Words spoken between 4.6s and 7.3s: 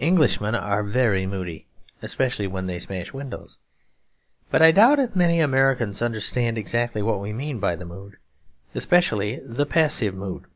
I doubt if many Americans understand exactly what